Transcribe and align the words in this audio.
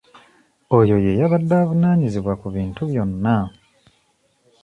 Oyo 0.79 0.95
ye 1.05 1.11
yabadde 1.19 1.55
evunaanyizibwa 1.63 2.33
ku 2.41 2.47
bintu 2.55 2.81
byonna. 2.89 3.37